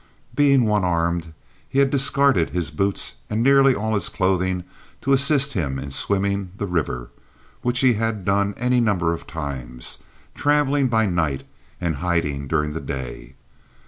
[0.33, 1.31] Being one armed,
[1.69, 4.63] he had discarded his boots and nearly all his clothing
[5.01, 7.11] to assist him in swimming the river,
[7.61, 9.99] which he had done any number of times,
[10.33, 11.43] traveling by night
[11.79, 13.35] and hiding during the day.